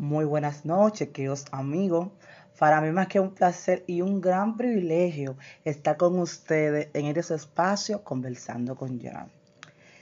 Muy 0.00 0.24
buenas 0.24 0.64
noches, 0.64 1.10
queridos 1.10 1.44
amigos. 1.52 2.08
Para 2.58 2.80
mí 2.80 2.90
más 2.90 3.08
que 3.08 3.20
un 3.20 3.34
placer 3.34 3.84
y 3.86 4.00
un 4.00 4.22
gran 4.22 4.56
privilegio 4.56 5.36
estar 5.62 5.98
con 5.98 6.18
ustedes 6.18 6.88
en 6.94 7.04
este 7.04 7.34
espacio 7.34 8.02
conversando 8.02 8.76
con 8.76 8.98
Gerald. 8.98 9.30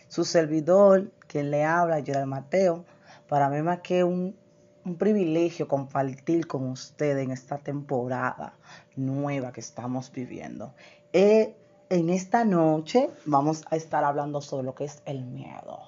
Su 0.06 0.24
servidor, 0.24 1.10
quien 1.26 1.50
le 1.50 1.64
habla, 1.64 2.00
Gerald 2.00 2.28
Mateo, 2.28 2.84
para 3.28 3.48
mí 3.48 3.60
más 3.60 3.80
que 3.80 4.04
un, 4.04 4.36
un 4.84 4.94
privilegio 4.94 5.66
compartir 5.66 6.46
con 6.46 6.68
ustedes 6.70 7.24
en 7.24 7.32
esta 7.32 7.58
temporada 7.58 8.54
nueva 8.94 9.50
que 9.50 9.60
estamos 9.60 10.12
viviendo. 10.12 10.74
Eh, 11.12 11.56
en 11.90 12.10
esta 12.10 12.44
noche 12.44 13.10
vamos 13.26 13.64
a 13.68 13.74
estar 13.74 14.04
hablando 14.04 14.42
sobre 14.42 14.62
lo 14.62 14.76
que 14.76 14.84
es 14.84 15.02
el 15.06 15.24
miedo. 15.24 15.80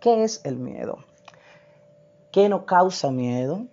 ¿Qué 0.00 0.22
es 0.22 0.42
el 0.44 0.58
miedo? 0.58 0.98
¿Qué 2.32 2.48
nos 2.48 2.64
causa 2.64 3.12
miedo? 3.12 3.66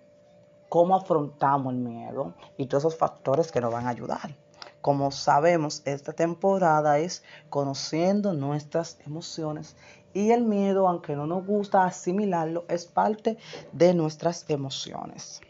cómo 0.70 0.94
afrontamos 0.94 1.74
el 1.74 1.80
miedo 1.80 2.32
y 2.56 2.66
todos 2.66 2.84
esos 2.84 2.96
factores 2.96 3.52
que 3.52 3.60
nos 3.60 3.72
van 3.72 3.86
a 3.86 3.90
ayudar. 3.90 4.34
Como 4.80 5.10
sabemos, 5.10 5.82
esta 5.84 6.14
temporada 6.14 6.98
es 6.98 7.22
conociendo 7.50 8.32
nuestras 8.32 8.96
emociones 9.04 9.76
y 10.14 10.30
el 10.30 10.44
miedo, 10.44 10.88
aunque 10.88 11.16
no 11.16 11.26
nos 11.26 11.44
gusta 11.44 11.84
asimilarlo, 11.84 12.64
es 12.68 12.86
parte 12.86 13.36
de 13.72 13.92
nuestras 13.92 14.46
emociones. 14.48 15.40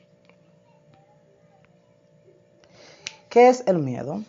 ¿Qué 3.28 3.48
es 3.48 3.62
el 3.68 3.78
miedo? 3.78 4.24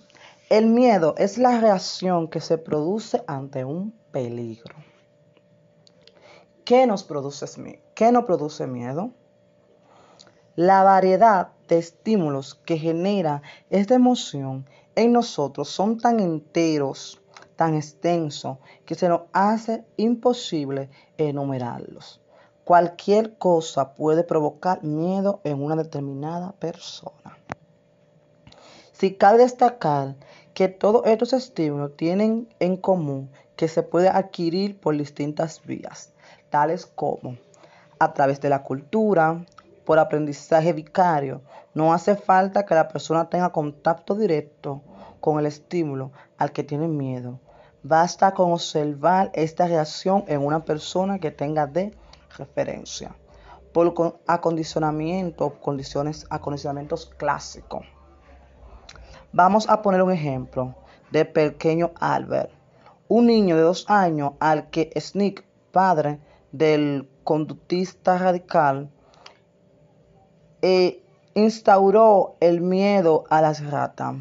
El 0.49 0.67
miedo 0.67 1.15
es 1.17 1.37
la 1.37 1.59
reacción 1.59 2.27
que 2.27 2.41
se 2.41 2.57
produce 2.57 3.23
ante 3.25 3.63
un 3.63 3.91
peligro. 4.11 4.75
¿Qué 6.63 6.85
nos 6.85 7.03
produce, 7.03 7.81
qué 7.95 8.11
nos 8.11 8.25
produce 8.25 8.67
miedo? 8.67 9.11
La 10.55 10.83
variedad 10.83 11.49
de 11.67 11.79
estímulos 11.79 12.53
que 12.53 12.77
genera 12.77 13.41
esta 13.71 13.95
emoción 13.95 14.67
en 14.95 15.11
nosotros 15.11 15.69
son 15.69 15.97
tan 15.97 16.19
enteros, 16.19 17.19
tan 17.55 17.75
extensos, 17.75 18.57
que 18.85 18.93
se 18.93 19.09
nos 19.09 19.21
hace 19.33 19.85
imposible 19.97 20.89
enumerarlos. 21.17 22.21
Cualquier 22.63 23.37
cosa 23.37 23.95
puede 23.95 24.23
provocar 24.23 24.83
miedo 24.83 25.41
en 25.43 25.63
una 25.63 25.75
determinada 25.75 26.51
persona. 26.53 27.39
Si 28.91 29.15
cabe 29.15 29.39
destacar 29.39 30.15
que 30.53 30.67
todos 30.67 31.07
estos 31.07 31.33
estímulos 31.33 31.97
tienen 31.97 32.47
en 32.59 32.77
común 32.77 33.31
que 33.55 33.67
se 33.67 33.81
puede 33.81 34.09
adquirir 34.09 34.79
por 34.79 34.95
distintas 34.95 35.61
vías, 35.65 36.10
tales 36.51 36.85
como 36.85 37.37
a 37.97 38.13
través 38.13 38.39
de 38.41 38.49
la 38.49 38.61
cultura, 38.61 39.43
por 39.85 39.97
aprendizaje 39.97 40.73
vicario. 40.73 41.41
No 41.73 41.93
hace 41.93 42.15
falta 42.15 42.65
que 42.65 42.75
la 42.75 42.87
persona 42.87 43.29
tenga 43.29 43.51
contacto 43.51 44.15
directo 44.15 44.81
con 45.19 45.39
el 45.39 45.45
estímulo 45.45 46.11
al 46.37 46.51
que 46.51 46.63
tiene 46.63 46.87
miedo. 46.87 47.39
Basta 47.83 48.33
con 48.33 48.51
observar 48.51 49.31
esta 49.33 49.67
reacción 49.67 50.23
en 50.27 50.45
una 50.45 50.63
persona 50.63 51.19
que 51.19 51.31
tenga 51.31 51.65
de 51.65 51.95
referencia. 52.37 53.15
Por 53.73 54.19
acondicionamiento, 54.27 55.59
condiciones, 55.59 56.27
acondicionamientos 56.29 57.07
clásicos. 57.17 57.85
Vamos 59.31 59.69
a 59.69 59.81
poner 59.81 60.03
un 60.03 60.11
ejemplo 60.11 60.75
de 61.09 61.25
pequeño 61.25 61.91
Albert, 61.99 62.51
un 63.07 63.27
niño 63.27 63.55
de 63.55 63.61
dos 63.61 63.85
años 63.89 64.33
al 64.39 64.69
que 64.69 64.91
Snick, 64.99 65.43
padre 65.71 66.19
del 66.51 67.09
conductista 67.23 68.17
radical, 68.17 68.89
e 70.61 71.03
instauró 71.33 72.35
el 72.39 72.61
miedo 72.61 73.23
a 73.29 73.41
las 73.41 73.65
ratas. 73.65 74.15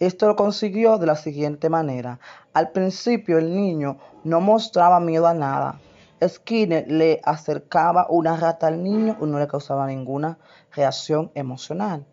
Esto 0.00 0.28
lo 0.28 0.36
consiguió 0.36 0.98
de 0.98 1.06
la 1.06 1.16
siguiente 1.16 1.68
manera. 1.68 2.20
Al 2.52 2.70
principio 2.70 3.38
el 3.38 3.54
niño 3.54 3.98
no 4.24 4.40
mostraba 4.40 5.00
miedo 5.00 5.26
a 5.26 5.34
nada. 5.34 5.80
Skinner 6.26 6.90
le 6.90 7.20
acercaba 7.24 8.06
una 8.08 8.36
rata 8.36 8.68
al 8.68 8.82
niño 8.82 9.16
y 9.20 9.24
no 9.26 9.38
le 9.38 9.46
causaba 9.46 9.86
ninguna 9.86 10.38
reacción 10.74 11.30
emocional. 11.34 12.06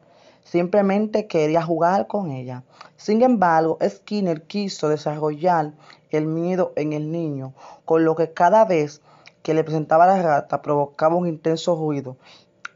Simplemente 0.44 1.28
quería 1.28 1.64
jugar 1.64 2.08
con 2.08 2.32
ella. 2.32 2.64
Sin 2.98 3.24
embargo, 3.24 3.80
Skinner 3.88 4.44
quiso 4.44 4.90
desarrollar 4.90 5.74
el 6.12 6.28
miedo 6.28 6.72
en 6.76 6.94
el 6.94 7.12
niño, 7.12 7.54
con 7.84 8.06
lo 8.06 8.16
que 8.16 8.32
cada 8.32 8.66
vez 8.66 9.02
que 9.46 9.54
le 9.54 9.64
presentaba 9.64 10.08
la 10.08 10.24
rata 10.24 10.64
provocaba 10.64 11.14
un 11.14 11.28
intenso 11.28 11.76
ruido 11.76 12.18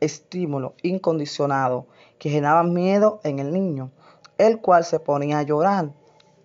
estímulo 0.01 0.75
incondicionado 0.83 1.87
que 2.19 2.29
generaba 2.29 2.61
miedo 2.61 3.21
en 3.23 3.39
el 3.39 3.51
niño, 3.51 3.89
el 4.37 4.61
cual 4.61 4.85
se 4.85 4.99
ponía 4.99 5.39
a 5.39 5.41
llorar 5.41 5.89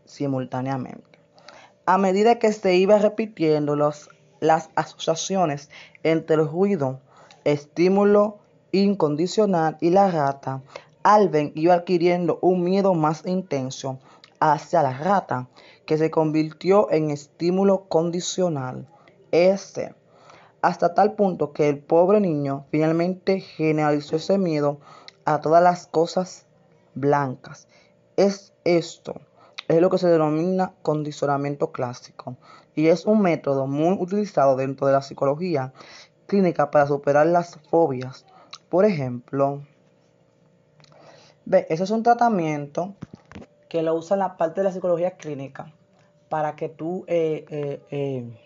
simultáneamente. 0.06 1.18
A 1.84 1.98
medida 1.98 2.38
que 2.38 2.50
se 2.54 2.74
iba 2.74 2.96
repitiendo 2.96 3.76
los, 3.76 4.08
las 4.40 4.70
asociaciones 4.76 5.68
entre 6.02 6.36
el 6.36 6.48
ruido, 6.48 7.00
estímulo 7.44 8.38
incondicional 8.72 9.76
y 9.82 9.90
la 9.90 10.10
rata, 10.10 10.62
Alben 11.02 11.52
iba 11.54 11.74
adquiriendo 11.74 12.38
un 12.40 12.64
miedo 12.64 12.94
más 12.94 13.26
intenso 13.26 13.98
hacia 14.40 14.82
la 14.82 14.96
rata, 14.96 15.48
que 15.84 15.98
se 15.98 16.10
convirtió 16.10 16.90
en 16.90 17.10
estímulo 17.10 17.84
condicional. 17.90 18.88
Este 19.30 19.94
hasta 20.64 20.94
tal 20.94 21.12
punto 21.12 21.52
que 21.52 21.68
el 21.68 21.78
pobre 21.78 22.20
niño 22.20 22.64
finalmente 22.70 23.40
generalizó 23.40 24.16
ese 24.16 24.38
miedo 24.38 24.80
a 25.26 25.42
todas 25.42 25.62
las 25.62 25.86
cosas 25.86 26.46
blancas. 26.94 27.68
Es 28.16 28.54
esto, 28.64 29.20
es 29.68 29.82
lo 29.82 29.90
que 29.90 29.98
se 29.98 30.08
denomina 30.08 30.72
condicionamiento 30.80 31.70
clásico 31.70 32.38
y 32.74 32.86
es 32.86 33.04
un 33.04 33.20
método 33.20 33.66
muy 33.66 33.98
utilizado 34.00 34.56
dentro 34.56 34.86
de 34.86 34.94
la 34.94 35.02
psicología 35.02 35.74
clínica 36.26 36.70
para 36.70 36.86
superar 36.86 37.26
las 37.26 37.58
fobias. 37.68 38.24
Por 38.70 38.86
ejemplo, 38.86 39.62
ve, 41.44 41.66
ese 41.68 41.84
es 41.84 41.90
un 41.90 42.02
tratamiento 42.02 42.94
que 43.68 43.82
lo 43.82 43.94
usa 43.94 44.16
la 44.16 44.38
parte 44.38 44.62
de 44.62 44.64
la 44.64 44.72
psicología 44.72 45.10
clínica 45.10 45.74
para 46.30 46.56
que 46.56 46.70
tú 46.70 47.04
eh, 47.06 47.44
eh, 47.50 47.82
eh 47.90 48.40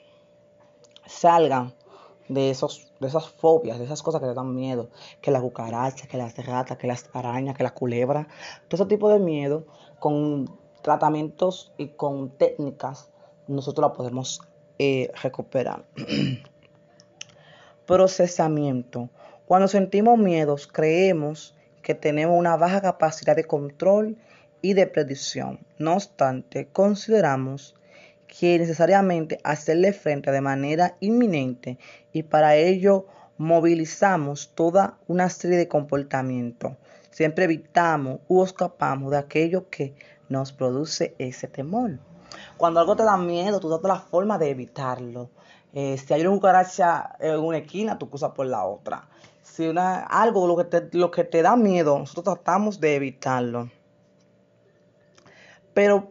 salgan 1.07 1.73
de, 2.29 2.51
esos, 2.51 2.93
de 3.01 3.09
esas 3.09 3.29
fobias, 3.29 3.79
de 3.79 3.85
esas 3.85 4.03
cosas 4.03 4.21
que 4.21 4.27
te 4.27 4.35
dan 4.35 4.55
miedo, 4.55 4.91
que 5.21 5.31
las 5.31 5.43
cucarachas, 5.43 6.09
que 6.09 6.17
las 6.17 6.37
ratas, 6.45 6.77
que 6.79 6.87
las 6.87 7.09
arañas, 7.13 7.57
que 7.57 7.63
las 7.63 7.73
culebras, 7.73 8.27
todo 8.69 8.83
ese 8.83 8.89
tipo 8.89 9.09
de 9.11 9.19
miedo, 9.19 9.67
con 9.99 10.51
tratamientos 10.83 11.73
y 11.77 11.89
con 11.89 12.31
técnicas, 12.31 13.11
nosotros 13.47 13.91
la 13.91 13.97
podemos 13.97 14.41
eh, 14.79 15.11
recuperar. 15.23 15.85
Procesamiento. 17.87 19.09
Cuando 19.47 19.67
sentimos 19.67 20.19
miedos, 20.19 20.67
creemos 20.67 21.55
que 21.83 21.95
tenemos 21.95 22.39
una 22.39 22.57
baja 22.57 22.83
capacidad 22.83 23.35
de 23.35 23.45
control 23.45 24.19
y 24.61 24.75
de 24.75 24.87
predicción. 24.87 25.61
No 25.79 25.95
obstante, 25.95 26.67
consideramos 26.67 27.75
que 28.29 28.59
necesariamente 28.59 29.41
hacerle 29.43 29.93
frente 29.93 30.31
de 30.31 30.41
manera 30.41 30.97
inminente 31.01 31.79
y 32.13 32.23
para 32.23 32.55
ello 32.55 33.07
movilizamos 33.39 34.53
toda 34.55 34.99
una 35.07 35.29
serie 35.31 35.57
de 35.57 35.69
comportamientos. 35.69 36.73
Siempre 37.11 37.45
evitamos 37.45 38.21
o 38.29 38.45
escapamos 38.45 39.11
de 39.11 39.19
aquello 39.19 39.69
que 39.71 39.95
nos 40.29 40.53
produce 40.53 41.15
ese 41.19 41.49
temor. 41.49 41.99
Cuando 42.57 42.81
algo 42.81 42.95
te 42.95 43.03
da 43.03 43.17
miedo, 43.17 43.59
tú 43.59 43.69
das 43.69 43.81
la 43.83 43.99
forma 43.99 44.39
de 44.39 44.51
evitarlo. 44.51 45.31
Eh, 45.73 45.97
si 45.99 46.15
hay 46.15 46.23
una 46.23 46.31
cucaracha 46.31 47.17
en 47.19 47.41
una 47.41 47.59
esquina, 47.59 47.99
tú 47.99 48.09
cruzas 48.09 48.33
por 48.33 48.47
la 48.47 48.65
otra. 48.65 49.09
Si 49.43 49.67
una, 49.67 50.01
algo 50.01 50.47
lo 50.47 50.57
que, 50.57 50.65
te, 50.65 50.97
lo 50.97 51.11
que 51.11 51.25
te 51.25 51.43
da 51.43 51.57
miedo, 51.57 51.99
nosotros 51.99 52.37
tratamos 52.37 52.81
de 52.81 52.97
evitarlo. 52.97 53.71
Pero 55.75 56.11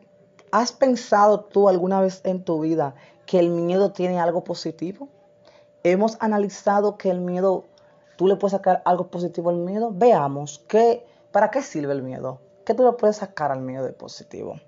¿Has 0.57 0.71
pensado 0.71 1.41
tú 1.41 1.69
alguna 1.69 2.01
vez 2.01 2.21
en 2.23 2.43
tu 2.43 2.59
vida 2.61 2.95
que 3.27 3.37
el 3.37 3.51
miedo 3.51 3.91
tiene 3.91 4.19
algo 4.19 4.43
positivo? 4.43 5.07
¿Hemos 5.83 6.17
analizado 6.19 6.97
que 6.97 7.11
el 7.11 7.21
miedo, 7.21 7.65
tú 8.15 8.25
le 8.25 8.37
puedes 8.37 8.53
sacar 8.53 8.81
algo 8.83 9.11
positivo 9.11 9.51
al 9.51 9.57
miedo? 9.57 9.91
Veamos, 9.93 10.65
¿qué, 10.67 11.05
¿para 11.31 11.51
qué 11.51 11.61
sirve 11.61 11.93
el 11.93 12.01
miedo? 12.01 12.41
¿Qué 12.65 12.73
tú 12.73 12.83
le 12.83 12.93
puedes 12.93 13.17
sacar 13.17 13.51
al 13.51 13.61
miedo 13.61 13.85
de 13.85 13.93
positivo? 13.93 14.59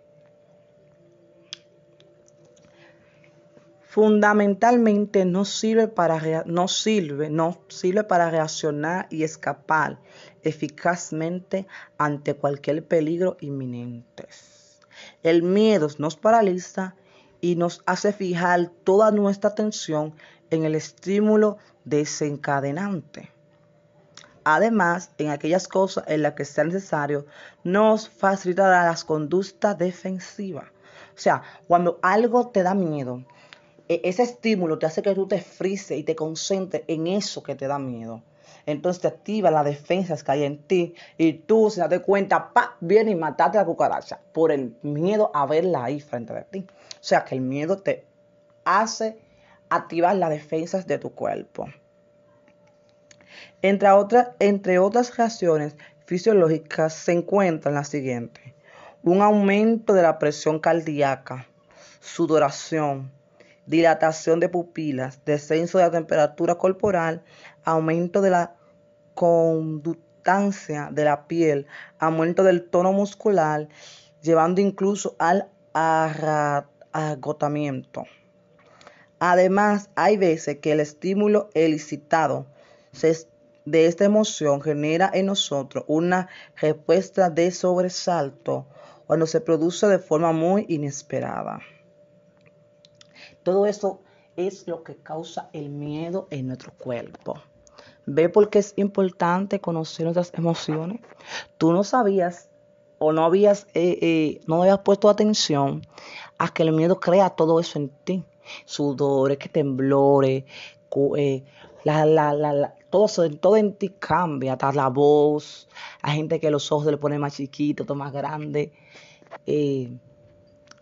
Fundamentalmente 3.81 5.25
no 5.25 5.43
sirve 5.43 5.87
para 5.87 6.43
no 6.45 6.67
sirve, 6.67 7.31
no 7.31 7.57
sirve 7.67 8.03
para 8.03 8.29
reaccionar 8.29 9.07
y 9.09 9.23
escapar 9.23 9.97
eficazmente 10.43 11.65
ante 11.97 12.35
cualquier 12.35 12.85
peligro 12.85 13.37
inminente. 13.39 14.27
El 15.23 15.43
miedo 15.43 15.87
nos 15.97 16.15
paraliza 16.15 16.95
y 17.41 17.55
nos 17.55 17.81
hace 17.85 18.13
fijar 18.13 18.71
toda 18.83 19.11
nuestra 19.11 19.49
atención 19.49 20.13
en 20.49 20.63
el 20.63 20.75
estímulo 20.75 21.57
desencadenante. 21.85 23.29
Además, 24.43 25.11
en 25.17 25.29
aquellas 25.29 25.67
cosas 25.67 26.05
en 26.07 26.21
las 26.21 26.33
que 26.33 26.45
sea 26.45 26.63
necesario, 26.63 27.25
nos 27.63 28.09
facilitará 28.09 28.85
las 28.85 29.03
conductas 29.03 29.77
defensivas. 29.77 30.65
O 31.15 31.21
sea, 31.21 31.43
cuando 31.67 31.99
algo 32.01 32.47
te 32.47 32.63
da 32.63 32.73
miedo, 32.73 33.23
e, 33.89 34.01
ese 34.05 34.23
estímulo 34.23 34.79
te 34.79 34.85
hace 34.85 35.01
que 35.01 35.13
tú 35.13 35.27
te 35.27 35.41
frises 35.41 35.97
y 35.97 36.03
te 36.03 36.15
concentres 36.15 36.83
en 36.87 37.07
eso 37.07 37.43
que 37.43 37.55
te 37.55 37.67
da 37.67 37.77
miedo. 37.77 38.23
Entonces 38.65 39.01
te 39.01 39.07
activa 39.07 39.51
las 39.51 39.65
defensas 39.65 40.23
que 40.23 40.31
hay 40.31 40.43
en 40.43 40.59
ti 40.59 40.95
y 41.17 41.33
tú, 41.33 41.69
sin 41.69 41.81
darte 41.81 42.01
cuenta, 42.01 42.53
pa, 42.53 42.77
viene 42.79 43.11
y 43.11 43.15
mataste 43.15 43.57
a 43.57 43.61
la 43.61 43.65
cucaracha 43.65 44.19
por 44.33 44.51
el 44.51 44.75
miedo 44.81 45.31
a 45.33 45.45
verla 45.45 45.85
ahí 45.85 45.99
frente 45.99 46.33
a 46.33 46.43
ti. 46.43 46.65
O 46.69 46.97
sea 47.03 47.25
que 47.25 47.35
el 47.35 47.41
miedo 47.41 47.77
te 47.77 48.05
hace 48.65 49.17
activar 49.69 50.15
las 50.15 50.29
defensas 50.29 50.87
de 50.87 50.97
tu 50.97 51.13
cuerpo. 51.13 51.67
Entre, 53.61 53.89
otras, 53.89 54.29
entre 54.39 54.79
otras 54.79 55.15
reacciones 55.15 55.75
fisiológicas 56.05 56.93
se 56.93 57.11
encuentran 57.11 57.75
las 57.75 57.89
siguientes. 57.89 58.43
Un 59.03 59.21
aumento 59.21 59.93
de 59.93 60.01
la 60.01 60.19
presión 60.19 60.59
cardíaca, 60.59 61.47
sudoración, 61.99 63.11
dilatación 63.69 64.39
de 64.39 64.49
pupilas, 64.49 65.23
descenso 65.25 65.77
de 65.77 65.83
la 65.83 65.91
temperatura 65.91 66.55
corporal, 66.55 67.23
aumento 67.63 68.19
de 68.21 68.31
la 68.31 68.55
conductancia 69.13 70.89
de 70.91 71.03
la 71.05 71.27
piel, 71.27 71.67
aumento 71.99 72.43
del 72.43 72.63
tono 72.63 72.91
muscular, 72.93 73.69
llevando 74.23 74.59
incluso 74.59 75.15
al 75.19 75.49
agotamiento. 76.91 78.05
Además, 79.19 79.91
hay 79.95 80.17
veces 80.17 80.57
que 80.57 80.71
el 80.71 80.79
estímulo 80.79 81.49
elicitado 81.53 82.47
de 83.65 83.85
esta 83.85 84.03
emoción 84.03 84.61
genera 84.61 85.11
en 85.13 85.27
nosotros 85.27 85.83
una 85.87 86.27
respuesta 86.59 87.29
de 87.29 87.51
sobresalto 87.51 88.65
cuando 89.05 89.27
se 89.27 89.41
produce 89.41 89.85
de 89.87 89.99
forma 89.99 90.31
muy 90.31 90.65
inesperada. 90.69 91.59
Todo 93.43 93.65
eso 93.65 94.01
es 94.35 94.67
lo 94.67 94.83
que 94.83 94.95
causa 94.95 95.49
el 95.53 95.69
miedo 95.69 96.27
en 96.29 96.47
nuestro 96.47 96.73
cuerpo. 96.73 97.41
¿Ve 98.05 98.29
por 98.29 98.49
qué 98.49 98.59
es 98.59 98.73
importante 98.77 99.59
conocer 99.59 100.05
nuestras 100.05 100.33
emociones? 100.33 101.01
Tú 101.57 101.71
no 101.71 101.83
sabías 101.83 102.49
o 102.97 103.11
no 103.11 103.23
habías, 103.23 103.67
eh, 103.73 103.97
eh, 104.01 104.41
no 104.47 104.61
habías 104.61 104.79
puesto 104.79 105.09
atención 105.09 105.81
a 106.37 106.49
que 106.49 106.63
el 106.63 106.73
miedo 106.73 106.99
crea 106.99 107.29
todo 107.29 107.59
eso 107.59 107.79
en 107.79 107.89
ti. 108.03 108.23
Sudores, 108.65 109.37
que 109.37 109.47
temblores, 109.47 110.43
eh, 111.17 111.43
la, 111.83 112.05
la, 112.05 112.33
la, 112.33 112.75
todo, 112.89 113.07
todo 113.39 113.57
en 113.57 113.73
ti 113.75 113.89
cambia, 113.99 114.53
hasta 114.53 114.71
la 114.73 114.89
voz. 114.89 115.69
Hay 116.01 116.15
gente 116.17 116.39
que 116.39 116.49
los 116.49 116.71
ojos 116.71 116.85
se 116.85 116.91
le 116.91 116.97
ponen 116.97 117.21
más 117.21 117.35
chiquitos, 117.35 117.95
más 117.95 118.11
grandes. 118.11 118.71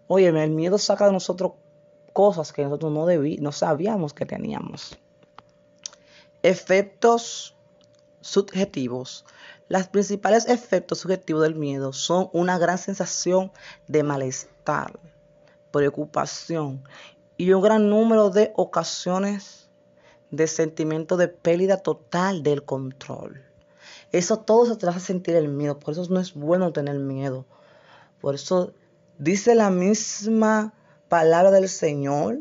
oye, 0.08 0.28
el 0.28 0.52
miedo 0.52 0.78
saca 0.78 1.08
de 1.08 1.12
nosotros 1.12 1.52
cosas 2.18 2.52
que 2.52 2.64
nosotros 2.64 2.92
no, 2.92 3.06
no 3.06 3.52
sabíamos 3.52 4.12
que 4.12 4.26
teníamos. 4.26 4.98
Efectos 6.42 7.56
subjetivos. 8.22 9.24
Los 9.70 9.88
principales 9.88 10.48
efectos 10.48 10.98
subjetivos 10.98 11.44
del 11.44 11.54
miedo 11.54 11.94
son 11.94 12.32
una 12.34 12.58
gran 12.58 12.80
sensación 12.80 13.52
de 13.88 14.02
malestar, 14.02 15.00
preocupación 15.70 16.84
y 17.38 17.52
un 17.52 17.62
gran 17.62 17.88
número 17.88 18.32
de 18.32 18.52
ocasiones 18.56 19.70
de 20.32 20.48
sentimiento 20.48 21.18
de 21.18 21.28
pérdida 21.28 21.78
total 21.78 22.42
del 22.42 22.64
control. 22.64 23.44
Eso 24.12 24.40
todo 24.40 24.66
se 24.66 24.76
te 24.76 24.88
hace 24.88 25.02
sentir 25.02 25.36
el 25.36 25.50
miedo, 25.50 25.78
por 25.78 25.92
eso 25.92 26.04
no 26.10 26.20
es 26.20 26.34
bueno 26.34 26.74
tener 26.74 26.98
miedo. 26.98 27.46
Por 28.20 28.34
eso 28.34 28.74
dice 29.20 29.54
la 29.54 29.70
misma 29.70 30.74
palabra 31.10 31.52
del 31.52 31.70
Señor 31.70 32.40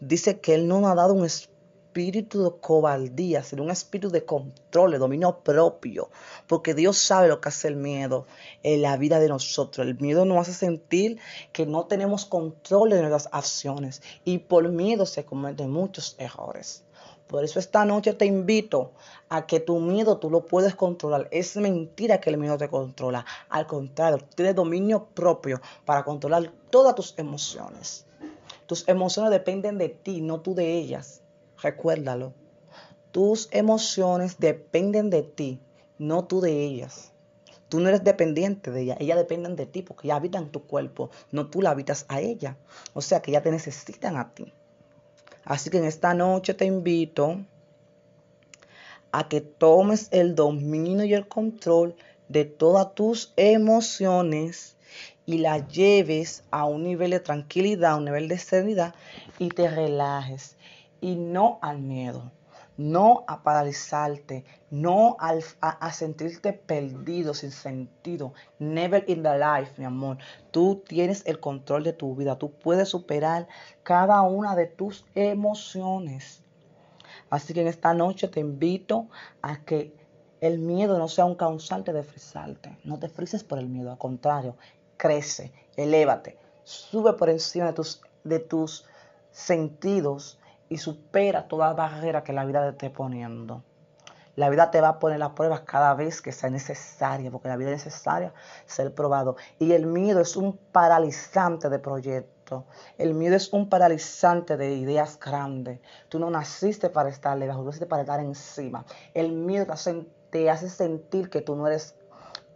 dice 0.00 0.40
que 0.40 0.54
Él 0.54 0.68
no 0.68 0.80
nos 0.80 0.90
ha 0.90 0.94
dado 0.94 1.14
un 1.14 1.24
espíritu 1.24 2.44
de 2.44 2.60
cobardía, 2.60 3.42
sino 3.42 3.62
un 3.62 3.70
espíritu 3.70 4.10
de 4.10 4.24
control, 4.24 4.92
de 4.92 4.98
dominio 4.98 5.40
propio, 5.40 6.10
porque 6.46 6.74
Dios 6.74 6.98
sabe 6.98 7.28
lo 7.28 7.40
que 7.40 7.48
hace 7.48 7.68
el 7.68 7.76
miedo 7.76 8.26
en 8.62 8.82
la 8.82 8.96
vida 8.96 9.18
de 9.18 9.28
nosotros. 9.28 9.86
El 9.86 9.98
miedo 9.98 10.24
nos 10.24 10.38
hace 10.38 10.52
sentir 10.52 11.18
que 11.52 11.66
no 11.66 11.86
tenemos 11.86 12.24
control 12.24 12.90
de 12.90 13.00
nuestras 13.00 13.28
acciones 13.32 14.02
y 14.24 14.38
por 14.38 14.68
miedo 14.68 15.06
se 15.06 15.24
cometen 15.24 15.70
muchos 15.70 16.14
errores. 16.18 16.84
Por 17.28 17.44
eso 17.44 17.58
esta 17.58 17.84
noche 17.84 18.14
te 18.14 18.24
invito 18.24 18.92
a 19.28 19.46
que 19.46 19.60
tu 19.60 19.78
miedo 19.80 20.16
tú 20.16 20.30
lo 20.30 20.46
puedes 20.46 20.74
controlar. 20.74 21.28
Es 21.30 21.56
mentira 21.56 22.20
que 22.20 22.30
el 22.30 22.38
miedo 22.38 22.56
te 22.56 22.70
controla. 22.70 23.26
Al 23.50 23.66
contrario, 23.66 24.18
tienes 24.34 24.54
dominio 24.54 25.04
propio 25.04 25.60
para 25.84 26.04
controlar 26.04 26.50
todas 26.70 26.94
tus 26.94 27.14
emociones. 27.18 28.07
Tus 28.68 28.86
emociones 28.86 29.30
dependen 29.30 29.78
de 29.78 29.88
ti, 29.88 30.20
no 30.20 30.42
tú 30.42 30.54
de 30.54 30.74
ellas. 30.74 31.22
Recuérdalo. 31.62 32.34
Tus 33.12 33.48
emociones 33.50 34.38
dependen 34.38 35.08
de 35.08 35.22
ti, 35.22 35.58
no 35.96 36.26
tú 36.26 36.42
de 36.42 36.64
ellas. 36.64 37.14
Tú 37.70 37.80
no 37.80 37.88
eres 37.88 38.04
dependiente 38.04 38.70
de 38.70 38.82
ellas, 38.82 38.98
ellas 39.00 39.16
dependen 39.16 39.56
de 39.56 39.64
ti 39.64 39.80
porque 39.80 40.06
ellas 40.06 40.18
habitan 40.18 40.52
tu 40.52 40.64
cuerpo, 40.64 41.08
no 41.32 41.48
tú 41.48 41.62
la 41.62 41.70
habitas 41.70 42.04
a 42.08 42.20
ella. 42.20 42.58
O 42.92 43.00
sea 43.00 43.22
que 43.22 43.30
ellas 43.30 43.42
te 43.42 43.50
necesitan 43.50 44.18
a 44.18 44.34
ti. 44.34 44.52
Así 45.46 45.70
que 45.70 45.78
en 45.78 45.86
esta 45.86 46.12
noche 46.12 46.52
te 46.52 46.66
invito 46.66 47.38
a 49.12 49.28
que 49.30 49.40
tomes 49.40 50.08
el 50.10 50.34
dominio 50.34 51.06
y 51.06 51.14
el 51.14 51.26
control 51.26 51.96
de 52.28 52.44
todas 52.44 52.94
tus 52.94 53.32
emociones 53.36 54.76
y 55.28 55.36
la 55.36 55.58
lleves 55.68 56.42
a 56.50 56.64
un 56.64 56.84
nivel 56.84 57.10
de 57.10 57.20
tranquilidad, 57.20 57.92
a 57.92 57.96
un 57.96 58.06
nivel 58.06 58.28
de 58.28 58.38
serenidad 58.38 58.94
y 59.38 59.50
te 59.50 59.68
relajes. 59.68 60.56
Y 61.02 61.16
no 61.16 61.58
al 61.60 61.80
miedo, 61.80 62.32
no 62.78 63.24
a 63.26 63.42
paralizarte, 63.42 64.46
no 64.70 65.18
a, 65.20 65.34
a, 65.60 65.92
sentirte 65.92 66.54
perdido, 66.54 67.34
sin 67.34 67.50
sentido. 67.50 68.32
Never 68.58 69.04
in 69.06 69.22
the 69.22 69.36
life, 69.38 69.74
mi 69.76 69.84
amor. 69.84 70.16
Tú 70.50 70.82
tienes 70.88 71.26
el 71.26 71.40
control 71.40 71.84
de 71.84 71.92
tu 71.92 72.16
vida, 72.16 72.38
tú 72.38 72.50
puedes 72.50 72.88
superar 72.88 73.48
cada 73.82 74.22
una 74.22 74.56
de 74.56 74.64
tus 74.64 75.04
emociones. 75.14 76.42
Así 77.28 77.52
que 77.52 77.60
en 77.60 77.68
esta 77.68 77.92
noche 77.92 78.28
te 78.28 78.40
invito 78.40 79.08
a 79.42 79.62
que 79.62 79.92
el 80.40 80.58
miedo 80.58 80.98
no 80.98 81.08
sea 81.08 81.24
un 81.24 81.34
causante 81.34 81.92
de 81.92 82.02
frisarte. 82.02 82.78
No 82.84 82.98
te 82.98 83.08
frises 83.08 83.44
por 83.44 83.58
el 83.58 83.68
miedo, 83.68 83.90
al 83.90 83.98
contrario, 83.98 84.56
crece, 84.98 85.52
elévate, 85.76 86.36
sube 86.64 87.14
por 87.14 87.30
encima 87.30 87.66
de 87.66 87.72
tus, 87.72 88.02
de 88.24 88.40
tus 88.40 88.84
sentidos 89.30 90.38
y 90.68 90.76
supera 90.76 91.48
toda 91.48 91.72
barrera 91.72 92.22
que 92.22 92.34
la 92.34 92.44
vida 92.44 92.62
te 92.62 92.70
esté 92.70 92.90
poniendo. 92.90 93.62
La 94.36 94.50
vida 94.50 94.70
te 94.70 94.80
va 94.80 94.88
a 94.88 94.98
poner 95.00 95.18
las 95.18 95.30
pruebas 95.30 95.62
cada 95.62 95.94
vez 95.94 96.22
que 96.22 96.30
sea 96.30 96.48
necesaria, 96.48 97.28
porque 97.28 97.48
la 97.48 97.56
vida 97.56 97.70
es 97.70 97.84
necesaria 97.84 98.32
ser 98.66 98.94
probado. 98.94 99.36
Y 99.58 99.72
el 99.72 99.86
miedo 99.86 100.20
es 100.20 100.36
un 100.36 100.56
paralizante 100.56 101.68
de 101.68 101.80
proyectos. 101.80 102.62
El 102.98 103.14
miedo 103.14 103.34
es 103.34 103.52
un 103.52 103.68
paralizante 103.68 104.56
de 104.56 104.74
ideas 104.74 105.18
grandes. 105.18 105.80
Tú 106.08 106.20
no 106.20 106.30
naciste 106.30 106.88
para 106.88 107.08
estar 107.08 107.36
lejos, 107.36 107.56
tú 107.56 107.64
naciste 107.64 107.86
para 107.86 108.02
estar 108.02 108.20
encima. 108.20 108.84
El 109.12 109.32
miedo 109.32 109.66
te 109.66 109.72
hace, 109.72 110.06
te 110.30 110.50
hace 110.50 110.68
sentir 110.68 111.30
que 111.30 111.40
tú 111.40 111.56
no 111.56 111.66
eres 111.66 111.96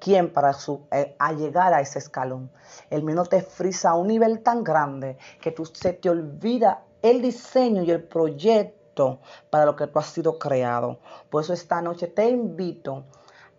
quién 0.02 0.32
para 0.32 0.52
su, 0.52 0.80
eh, 0.90 1.16
llegar 1.38 1.72
a 1.72 1.80
ese 1.80 2.00
escalón. 2.00 2.50
El 2.90 3.04
miedo 3.04 3.24
te 3.24 3.40
frisa 3.40 3.90
a 3.90 3.94
un 3.94 4.08
nivel 4.08 4.42
tan 4.42 4.64
grande 4.64 5.16
que 5.40 5.52
tú, 5.52 5.64
se 5.64 5.92
te 5.92 6.10
olvida 6.10 6.82
el 7.02 7.22
diseño 7.22 7.82
y 7.82 7.90
el 7.92 8.02
proyecto 8.02 9.20
para 9.48 9.64
lo 9.64 9.76
que 9.76 9.86
tú 9.86 10.00
has 10.00 10.06
sido 10.06 10.40
creado. 10.40 10.98
Por 11.30 11.44
eso 11.44 11.52
esta 11.52 11.80
noche 11.80 12.08
te 12.08 12.28
invito 12.28 13.04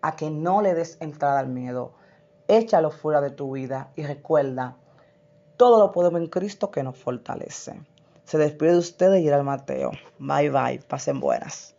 a 0.02 0.14
que 0.16 0.30
no 0.30 0.60
le 0.60 0.74
des 0.74 0.98
entrada 1.00 1.38
al 1.38 1.48
miedo. 1.48 1.92
Échalo 2.46 2.90
fuera 2.90 3.22
de 3.22 3.30
tu 3.30 3.52
vida 3.52 3.90
y 3.96 4.02
recuerda, 4.02 4.76
todo 5.56 5.78
lo 5.78 5.92
podemos 5.92 6.20
en 6.20 6.26
Cristo 6.26 6.70
que 6.70 6.82
nos 6.82 6.98
fortalece. 6.98 7.80
Se 8.24 8.36
despide 8.36 8.72
de 8.72 8.78
ustedes 8.78 9.22
y 9.22 9.28
el 9.28 9.44
Mateo. 9.44 9.92
Bye 10.18 10.50
bye, 10.50 10.80
pasen 10.86 11.20
buenas. 11.20 11.73